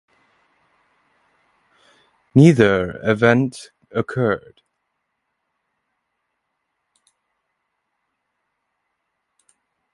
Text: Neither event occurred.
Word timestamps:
Neither 2.33 2.95
event 3.07 3.69
occurred. 3.91 4.63